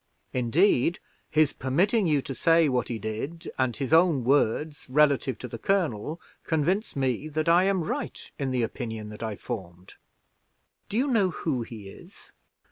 Indeed, 0.33 0.97
his 1.29 1.53
permitting 1.53 2.07
you 2.07 2.23
to 2.23 2.33
say 2.33 2.67
what 2.67 2.87
he 2.87 2.97
did, 2.97 3.51
and 3.59 3.77
his 3.77 3.93
own 3.93 4.23
words 4.23 4.87
relative 4.89 5.37
to 5.37 5.47
the 5.47 5.59
colonel, 5.59 6.19
convince 6.43 6.95
me 6.95 7.27
that 7.27 7.47
I 7.47 7.65
am 7.65 7.83
right 7.83 8.31
in 8.39 8.49
the 8.49 8.63
opinion 8.63 9.09
that 9.09 9.21
I 9.21 9.35
formed." 9.35 9.93
"Do 10.89 10.97
you 10.97 11.05
know 11.07 11.29
who 11.29 11.61
he 11.61 11.87
is?" 11.87 12.31